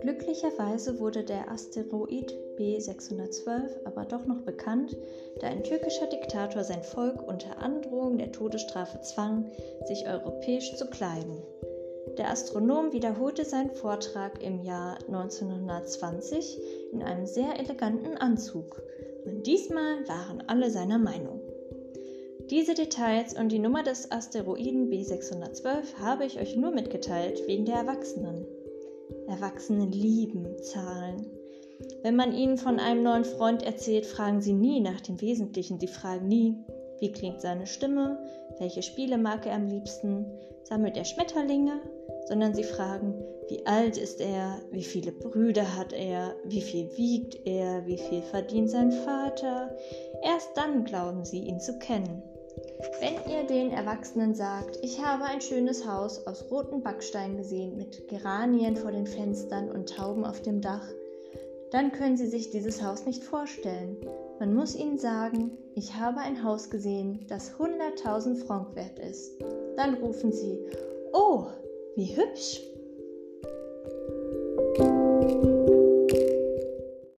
[0.00, 4.96] Glücklicherweise wurde der Asteroid B612 aber doch noch bekannt,
[5.40, 9.50] da ein türkischer Diktator sein Volk unter Androhung der Todesstrafe zwang,
[9.86, 11.42] sich europäisch zu kleiden.
[12.16, 16.60] Der Astronom wiederholte seinen Vortrag im Jahr 1920
[16.92, 18.82] in einem sehr eleganten Anzug,
[19.24, 21.47] und diesmal waren alle seiner Meinung.
[22.50, 27.74] Diese Details und die Nummer des Asteroiden B612 habe ich euch nur mitgeteilt wegen der
[27.74, 28.46] Erwachsenen.
[29.26, 31.26] Erwachsene lieben Zahlen.
[32.02, 35.78] Wenn man ihnen von einem neuen Freund erzählt, fragen sie nie nach dem Wesentlichen.
[35.78, 36.56] Sie fragen nie,
[37.00, 38.18] wie klingt seine Stimme,
[38.58, 40.24] welche Spiele mag er am liebsten,
[40.64, 41.82] sammelt er Schmetterlinge,
[42.28, 43.12] sondern sie fragen,
[43.50, 48.22] wie alt ist er, wie viele Brüder hat er, wie viel wiegt er, wie viel
[48.22, 49.76] verdient sein Vater.
[50.22, 52.22] Erst dann glauben sie, ihn zu kennen.
[53.00, 58.08] Wenn ihr den Erwachsenen sagt, ich habe ein schönes Haus aus roten Backstein gesehen mit
[58.08, 60.86] Geranien vor den Fenstern und Tauben auf dem Dach,
[61.70, 63.96] dann können sie sich dieses Haus nicht vorstellen.
[64.40, 69.32] Man muss ihnen sagen, ich habe ein Haus gesehen, das 100.000 Franc wert ist.
[69.76, 70.58] Dann rufen sie,
[71.12, 71.46] oh,
[71.96, 72.62] wie hübsch!